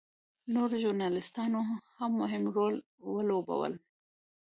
نورو 0.53 0.75
ژورنالېستانو 0.83 1.61
هم 1.97 2.11
مهم 2.21 2.43
رول 2.55 2.75
ولوباوه. 3.13 3.69